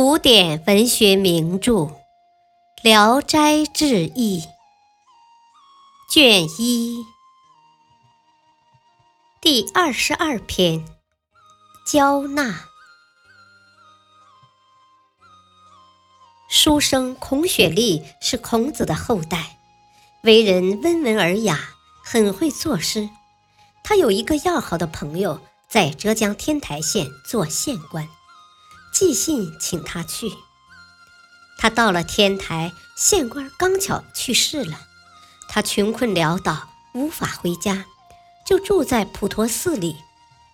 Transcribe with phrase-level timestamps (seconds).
[0.00, 1.72] 古典文学名著
[2.84, 4.40] 《聊斋志异》
[6.08, 7.04] 卷一
[9.40, 10.86] 第二十二篇：
[11.84, 12.68] 交纳。
[16.48, 19.58] 书生孔雪莉是孔子的后代，
[20.22, 21.58] 为人温文尔雅，
[22.04, 23.10] 很会作诗。
[23.82, 28.08] 他有一个要好的朋友，在浙江天台县做县官。
[28.98, 30.32] 寄信请他去，
[31.56, 34.88] 他到了天台，县官刚巧去世了，
[35.48, 37.84] 他穷困潦倒，无法回家，
[38.44, 39.94] 就住在普陀寺里，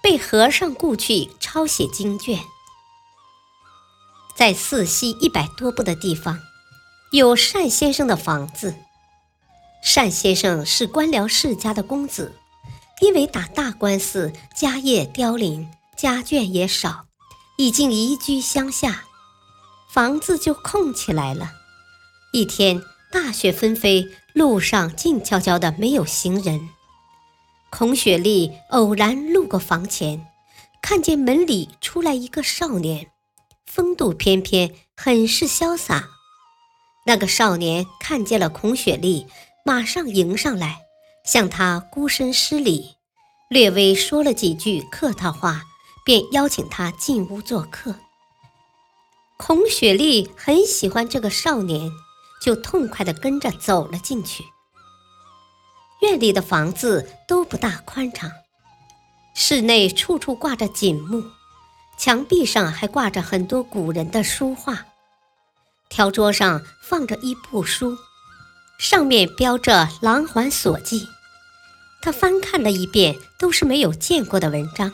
[0.00, 2.38] 被和尚雇去抄写经卷。
[4.36, 6.38] 在寺西一百多步的地方，
[7.10, 8.72] 有单先生的房子。
[9.96, 12.38] 单先生是官僚世家的公子，
[13.00, 17.07] 因为打大官司，家业凋零，家眷也少。
[17.60, 19.02] 已经移居乡下，
[19.90, 21.50] 房子就空起来了。
[22.32, 26.68] 一天，大雪纷飞，路上静悄悄的，没有行人。
[27.68, 30.24] 孔雪莉偶然路过房前，
[30.80, 33.10] 看见门里出来一个少年，
[33.66, 36.10] 风度翩翩，很是潇洒。
[37.06, 39.26] 那个少年看见了孔雪莉，
[39.64, 40.82] 马上迎上来，
[41.24, 42.94] 向他躬身施礼，
[43.50, 45.64] 略微说了几句客套话。
[46.08, 47.94] 便邀请他进屋做客。
[49.36, 51.92] 孔雪莉很喜欢这个少年，
[52.40, 54.42] 就痛快地跟着走了进去。
[56.00, 58.30] 院里的房子都不大宽敞，
[59.34, 61.22] 室内处处挂着锦幕，
[61.98, 64.86] 墙壁上还挂着很多古人的书画。
[65.90, 67.98] 条桌上放着一部书，
[68.78, 71.00] 上面标着《琅环所记》。
[72.00, 74.90] 他翻看了一遍，都是没有见过的文章。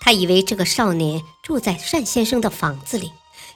[0.00, 3.12] 他以为这个少年住在单先生的房子里，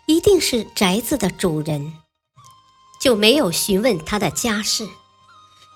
[0.06, 1.94] 一定是宅子的主人，
[3.00, 4.88] 就没有询问他的家世。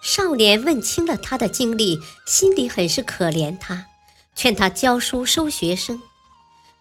[0.03, 3.87] 少年问清了他的经历，心里很是可怜他，
[4.34, 6.03] 劝他教书收学生。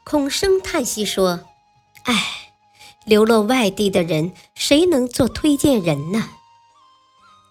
[0.03, 1.41] 孔生叹息说
[2.03, 2.51] ：“唉，
[3.05, 6.31] 流落外地的人，谁能做推荐人呢？”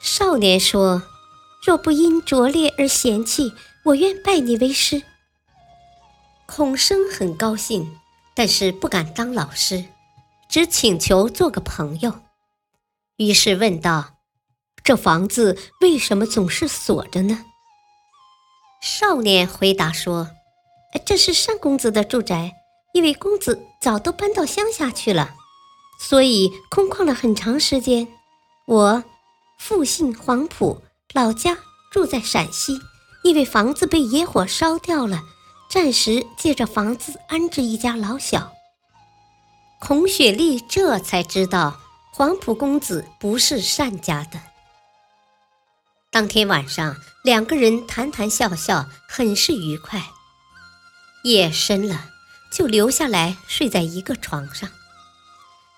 [0.02, 1.04] 少年说
[1.64, 3.52] ：“若不因拙劣而嫌弃，
[3.84, 5.04] 我愿拜你为师。”
[6.54, 7.98] 孔生很高兴，
[8.34, 9.86] 但是不敢当老师，
[10.50, 12.20] 只请求做个朋友。
[13.16, 14.16] 于是问道
[14.84, 17.46] ：“这房子为什么总是锁着呢？”
[18.84, 20.28] 少年回答说
[21.06, 22.52] ：“这是单公子的住宅，
[22.92, 25.34] 因为公子早都搬到乡下去了，
[25.98, 28.06] 所以空旷了很长时间。
[28.66, 29.02] 我
[29.58, 30.82] 父姓黄埔，
[31.14, 31.56] 老家
[31.90, 32.78] 住在陕西，
[33.24, 35.22] 因为房子被野火烧掉了。”
[35.72, 38.52] 暂时借着房子安置一家老小。
[39.80, 41.80] 孔雪莉这才知道
[42.12, 44.38] 黄埔公子不是单家的。
[46.10, 46.94] 当天晚上，
[47.24, 50.10] 两个人谈谈笑笑，很是愉快。
[51.24, 52.10] 夜深了，
[52.52, 54.68] 就留下来睡在一个床上。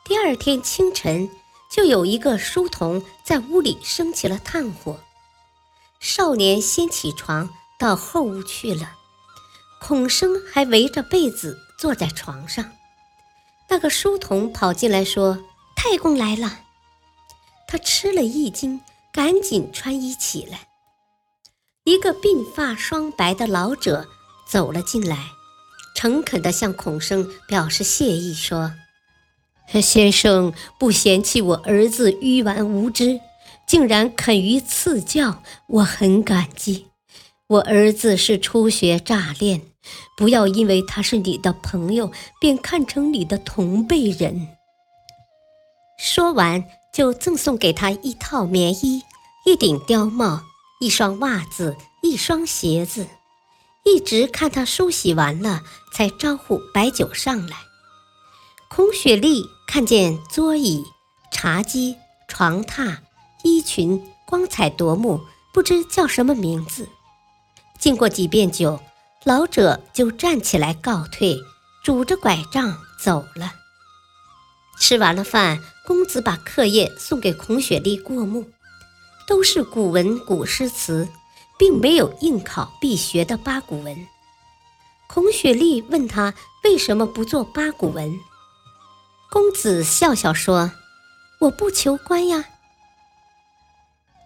[0.04, 1.30] 第二天清晨，
[1.70, 4.98] 就有一个书童在屋里生起了炭火。
[6.00, 8.96] 少年先起床到后屋去了。
[9.86, 12.72] 孔生还围着被子坐在床上，
[13.68, 15.44] 那个书童跑进来说
[15.76, 16.60] ：“太公来了。”
[17.68, 18.80] 他吃了一惊，
[19.12, 20.68] 赶紧穿衣起来。
[21.84, 24.08] 一个鬓发霜白的老者
[24.48, 25.18] 走了进来，
[25.94, 28.72] 诚恳地向孔生表示谢意，说
[29.82, 33.20] ：“先生不嫌弃我儿子愚顽无知，
[33.66, 36.86] 竟然肯于赐教，我很感激。
[37.48, 39.60] 我儿子是初学乍练。”
[40.16, 44.48] 不要因为他是你的朋友，便看成你的同辈人。
[45.98, 49.02] 说完，就赠送给他一套棉衣、
[49.44, 50.42] 一顶貂帽、
[50.80, 53.06] 一双袜子、一双鞋子，
[53.84, 57.56] 一直看他梳洗完了，才招呼白酒上来。
[58.68, 60.84] 孔雪莉看见桌椅、
[61.30, 61.96] 茶几、
[62.26, 62.98] 床榻、
[63.42, 65.20] 衣裙光彩夺目，
[65.52, 66.88] 不知叫什么名字。
[67.78, 68.80] 经过几遍酒。
[69.24, 71.42] 老者就站起来告退，
[71.82, 73.54] 拄着拐杖走了。
[74.78, 78.50] 吃完了饭，公子把课业送给孔雪莉过目，
[79.26, 81.08] 都是古文古诗词，
[81.58, 83.96] 并没有应考必学的八股文。
[85.06, 88.12] 孔雪莉问他为什么不做八股文，
[89.30, 90.70] 公子笑笑说
[91.40, 92.44] ：“我不求官呀。”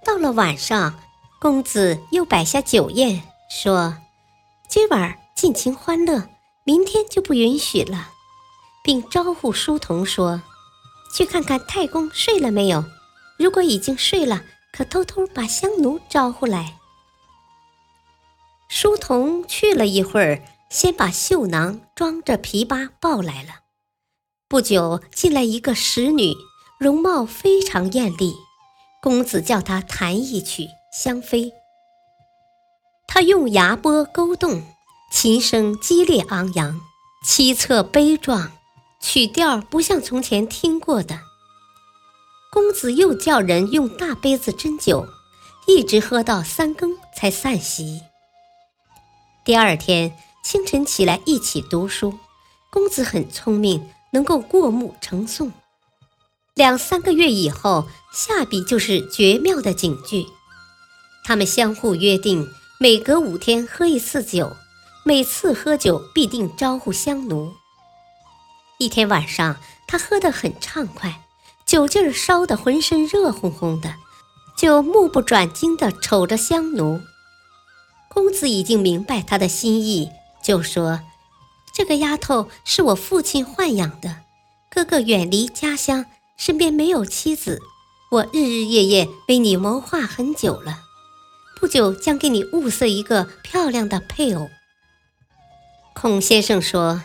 [0.04, 0.98] 到了晚上，
[1.38, 3.96] 公子又摆下酒宴，说。
[4.68, 6.28] 今晚尽情欢乐，
[6.62, 8.10] 明天就不允许了。
[8.84, 10.42] 并招呼书童说
[11.14, 12.84] ：“去看看太公睡了没有。
[13.38, 16.76] 如果已经睡了，可偷偷把香奴招呼来。”
[18.68, 23.60] 书童去了一会儿，先把绣囊装着琵琶抱来了。
[24.48, 26.34] 不久，进来一个使女，
[26.78, 28.34] 容貌非常艳丽。
[29.00, 31.44] 公子叫她弹一曲《香妃》，
[33.08, 34.62] 他用牙拨勾动，
[35.10, 36.80] 琴声激烈昂扬，
[37.26, 38.52] 凄恻悲壮，
[39.00, 41.18] 曲调不像从前听过的。
[42.52, 45.08] 公子又叫人用大杯子斟酒，
[45.66, 48.02] 一直喝到三更才散席。
[49.44, 50.12] 第二天
[50.44, 52.18] 清晨起来一起读书，
[52.70, 53.90] 公子很聪明。
[54.10, 55.50] 能够过目成诵，
[56.54, 60.24] 两三个月以后，下笔就是绝妙的警句。
[61.24, 62.48] 他们相互约定，
[62.80, 64.56] 每隔五天喝一次酒，
[65.04, 67.52] 每次喝酒必定招呼香奴。
[68.78, 69.56] 一天晚上，
[69.88, 71.24] 他喝得很畅快，
[71.66, 73.96] 酒劲儿烧得浑身热烘烘的，
[74.56, 77.00] 就目不转睛地瞅着香奴。
[78.08, 80.10] 公子已经明白他的心意，
[80.40, 81.00] 就说。
[81.74, 84.18] 这个丫头是我父亲豢养的，
[84.70, 87.60] 哥哥远离家乡，身边没有妻子，
[88.12, 90.78] 我日日夜夜为你谋划很久了，
[91.58, 94.48] 不久将给你物色一个漂亮的配偶。
[95.94, 97.02] 孔先生说：“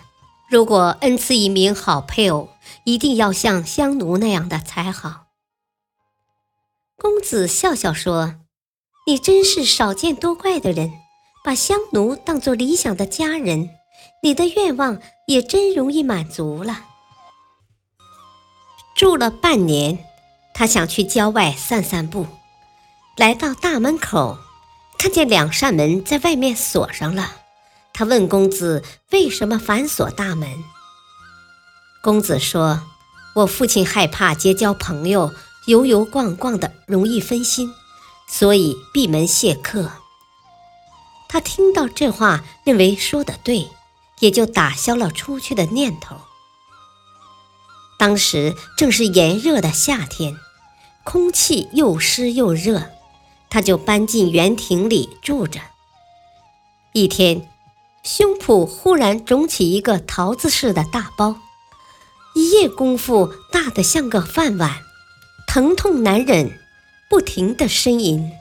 [0.49, 2.49] 如果恩赐一名好配偶，
[2.83, 5.27] 一定要像香奴那样的才好。”
[6.95, 8.35] 公子笑笑说
[9.07, 10.91] ：“你真是少见多怪的人，
[11.43, 13.69] 把香奴当做理想的家人。”
[14.21, 16.85] 你的愿望也真容易满足了。
[18.95, 20.05] 住了半年，
[20.53, 22.25] 他想去郊外散散步，
[23.17, 24.37] 来到大门口，
[25.03, 27.29] 看见两扇门在外面锁上了。
[27.91, 30.63] 他问公子为什么反锁大门。
[32.01, 32.81] 公子说
[33.35, 35.33] ：“我父亲害怕结交朋友，
[35.65, 37.73] 游游逛逛的容易分心，
[38.29, 39.91] 所以闭门谢客。”
[41.27, 43.67] 他听到这话，认为说的对。
[44.19, 46.15] 也就打消了出去的念头。
[47.99, 50.37] 当时正是炎热的夏天，
[51.03, 52.89] 空气又湿又热，
[53.53, 55.61] 他就搬进园亭里住着。
[56.91, 57.47] 一天，
[58.01, 61.35] 胸脯忽然肿起一个桃子似的大包，
[62.33, 64.81] 一夜功夫大得像个饭碗，
[65.45, 66.59] 疼痛难忍，
[67.07, 68.31] 不停地呻吟。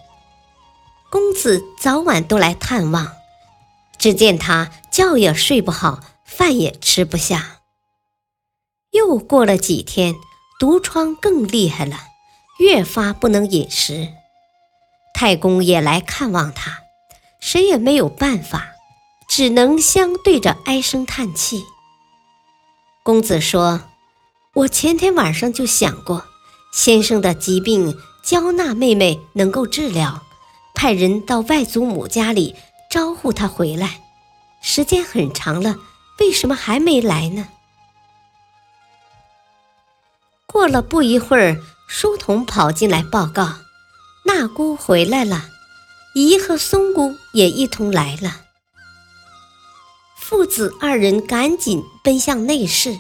[1.11, 3.13] 公子早晚都来探望。
[3.99, 7.61] 只见他觉也睡不好，饭也吃不下。
[8.93, 10.15] 又过了几天，
[10.59, 11.99] 毒疮更厉害了，
[12.59, 14.09] 越发不能饮食。
[15.23, 16.81] 太公也来看望他，
[17.39, 18.73] 谁也没有办法，
[19.29, 21.63] 只能相对着唉声叹气。
[23.05, 23.83] 公子说
[24.53, 26.25] ：“我前天晚上就想过，
[26.73, 30.25] 先生的疾病，焦娜妹妹能够治疗，
[30.75, 32.57] 派人到外祖母家里。”
[32.91, 34.01] 招呼她回来，
[34.61, 35.77] 时间很长了，
[36.19, 37.47] 为什么还没来呢？
[40.47, 43.53] 过了不一会儿，书童跑进来报告：
[44.25, 45.51] 纳姑回来了，
[46.15, 48.43] 姨和松姑也一同来了。
[50.17, 52.99] 父子二人赶紧奔向内室。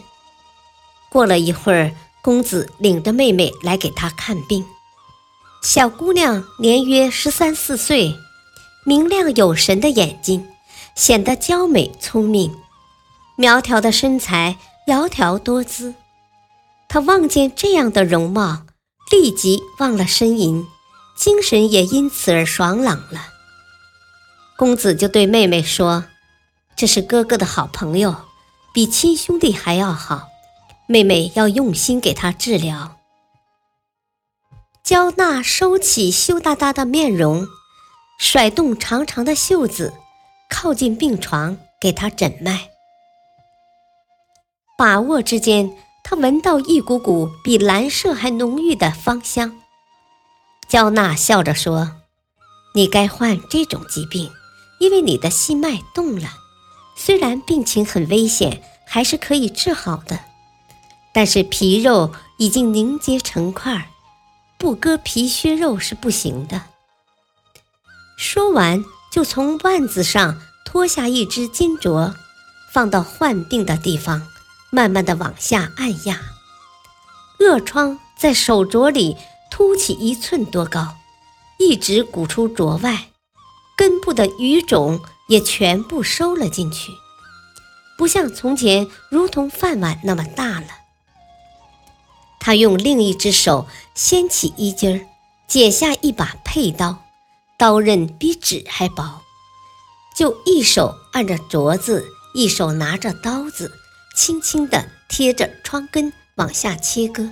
[1.11, 4.64] 过了一会儿，公子领着妹妹来给他看病。
[5.62, 8.17] 小姑娘年约十三四岁。
[8.85, 10.49] 明亮有神的眼睛，
[10.97, 12.50] 显得娇美聪明；
[13.37, 15.95] 苗条的身材，窈窕多姿。
[16.88, 18.64] 他望见这样的容貌，
[19.12, 20.67] 立即忘了呻吟，
[21.23, 23.29] 精神也因此而爽朗了。
[24.57, 26.07] 公子就对妹妹说
[26.75, 28.17] ：“这是哥哥的好朋友，
[28.75, 30.26] 比亲兄弟还要好，
[30.88, 32.97] 妹妹要用心给他治疗。”
[34.83, 37.47] 焦娜收起羞答答的面容。
[38.19, 39.95] 甩动长长的袖子，
[40.50, 42.69] 靠近病床给他诊脉。
[44.76, 45.71] 把握之间，
[46.02, 49.62] 他闻到一股股比蓝麝还浓郁的芳香。
[50.73, 51.97] 焦娜笑着说
[52.73, 54.33] ：“你该患这种疾病，
[54.79, 56.31] 因为你的心脉动了。
[56.97, 60.21] 虽然病情很危险，还是可以治好的。
[61.12, 63.91] 但是皮肉已经凝结成块，
[64.57, 66.62] 不割皮削肉是不行的。”
[68.17, 72.14] 说完，就从腕子上脱下一只金镯，
[72.73, 74.26] 放到患病的地方，
[74.71, 76.19] 慢慢的往下按压。
[77.41, 79.19] 恶疮在手镯里
[79.54, 80.97] 凸起一寸多高，
[81.59, 83.11] 一直鼓出镯外，
[83.76, 86.90] 根部的鱼种也全部收了进去。
[87.99, 90.68] 不像从前如同饭碗那么大了。
[92.40, 95.06] 他用另一只手掀起衣襟儿，
[95.47, 97.04] 解下一把佩刀，
[97.59, 99.21] 刀刃比纸还薄，
[100.16, 103.71] 就一手按着镯子，一手拿着刀子，
[104.16, 107.28] 轻轻地贴着窗根往下切割，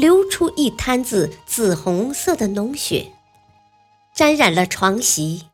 [0.00, 3.12] 流出一滩子紫红色的脓血，
[4.16, 5.44] 沾染了床席。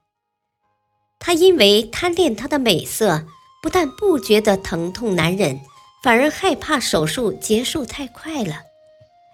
[1.19, 3.25] 他因为贪恋她的美色，
[3.61, 5.61] 不但不觉得疼痛难忍，
[6.01, 8.59] 反而害怕手术结束太快了。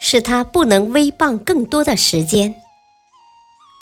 [0.00, 2.54] 使他不能微棒更多的时间。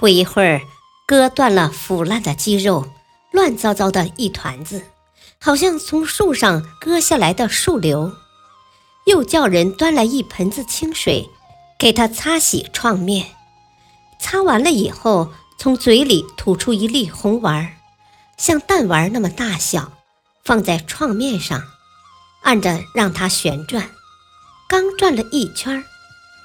[0.01, 0.61] 不一会儿，
[1.07, 2.87] 割断了腐烂的肌肉，
[3.31, 4.83] 乱糟糟的一团子，
[5.39, 8.13] 好像从树上割下来的树瘤。
[9.07, 11.29] 又叫人端来一盆子清水，
[11.79, 13.27] 给他擦洗创面。
[14.19, 17.77] 擦完了以后，从嘴里吐出一粒红丸，
[18.37, 19.93] 像弹丸那么大小，
[20.45, 21.63] 放在创面上，
[22.43, 23.91] 按着让它旋转。
[24.69, 25.85] 刚转了一圈儿。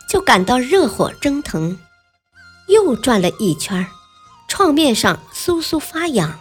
[0.08, 1.80] 就感到热火蒸腾，
[2.68, 3.86] 又转了一圈，
[4.48, 6.40] 创面上酥酥发痒。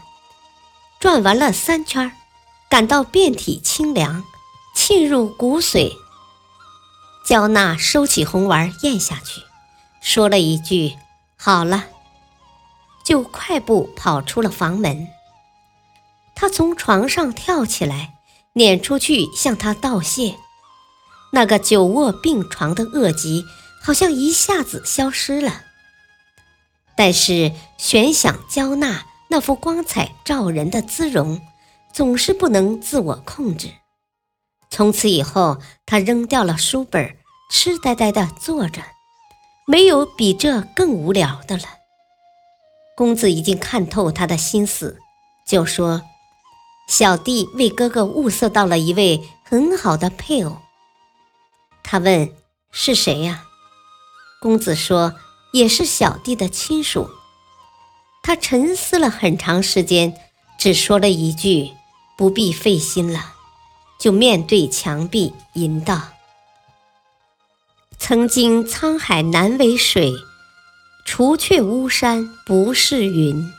[1.00, 2.12] 转完了三圈，
[2.68, 4.22] 感到遍体清凉，
[4.76, 5.90] 沁入骨髓。
[7.24, 9.40] 焦娜收起红丸咽下去，
[10.02, 10.94] 说了一句
[11.36, 11.86] “好了”，
[13.02, 15.08] 就快步跑出了房门。
[16.34, 18.12] 他从床上跳起来，
[18.52, 20.34] 撵出去向他道谢。
[21.32, 23.46] 那个久卧病床的恶疾
[23.82, 25.62] 好像一下子消失了，
[26.94, 31.40] 但是悬想焦娜那副光彩照人的姿容，
[31.90, 33.70] 总是不能自我控制。
[34.74, 37.16] 从此以后，他扔掉了书本，
[37.48, 38.82] 痴呆呆地坐着，
[39.68, 41.62] 没有比这更无聊的了。
[42.96, 44.98] 公子已经看透他的心思，
[45.46, 46.02] 就说
[46.90, 50.56] ：“小弟为哥哥物色到了一位很好的配偶。”
[51.84, 52.34] 他问
[52.72, 53.44] ：“是谁呀？”
[54.42, 55.14] 公子说
[55.54, 57.08] ：“也是小弟的亲属。”
[58.24, 60.16] 他沉思了很长时间，
[60.58, 61.70] 只说了一句
[62.18, 63.33] ：“不必费心了。”
[64.04, 65.98] 就面对墙壁吟道
[67.98, 70.12] ：“曾经沧海难为水，
[71.06, 73.50] 除却巫山不是云。”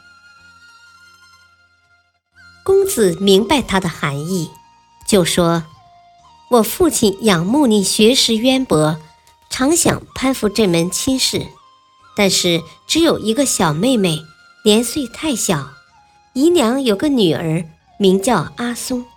[2.64, 4.52] 公子明白他的含义，
[5.08, 5.64] 就说。
[6.52, 9.02] 我父亲仰慕你学识渊博，
[9.50, 11.48] 常想攀附这门亲事，
[12.16, 14.22] 但是只有一个小妹妹，
[14.64, 15.70] 年岁太小。
[16.34, 19.08] 姨娘有个女儿，名叫阿松，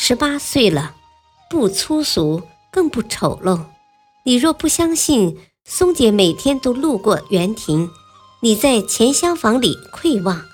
[0.00, 0.94] 十八岁了，
[1.50, 2.40] 不粗俗，
[2.70, 3.64] 更不丑陋。
[4.24, 7.90] 你若不相信，松姐每天都路过园亭，
[8.40, 10.46] 你在前厢房里窥望，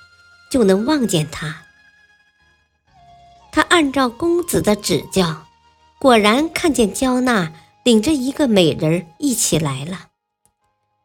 [0.50, 1.62] 就能望见她。
[3.52, 5.44] 她按照公子的指教。
[6.00, 7.52] 果然看见焦娜
[7.84, 10.06] 领着一个美人一起来了。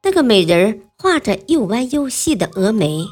[0.01, 3.05] 那个美人画着又弯又细的蛾眉，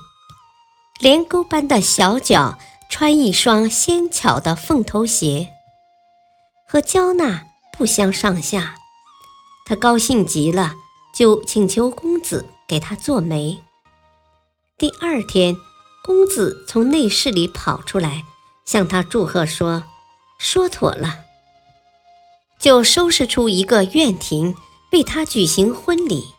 [0.99, 2.57] 连钩般的小脚，
[2.89, 5.49] 穿一双纤巧的凤头鞋，
[6.67, 7.45] 和娇娜
[7.77, 8.75] 不相上下。
[9.65, 10.73] 他高兴极了，
[11.13, 13.61] 就请求公子给他做媒。
[14.77, 15.55] 第二天，
[16.03, 18.23] 公子从内室里跑出来，
[18.65, 19.83] 向他祝贺说
[20.39, 21.25] ：“说妥了。”
[22.59, 24.55] 就收拾出一个院庭，
[24.91, 26.33] 为他举行婚礼。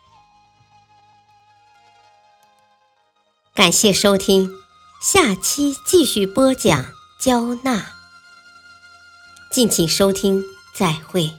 [3.53, 4.49] 感谢收听，
[5.01, 6.85] 下期继续播讲
[7.17, 7.93] 交纳。
[9.49, 10.43] 敬请收听，
[10.75, 11.31] 再会。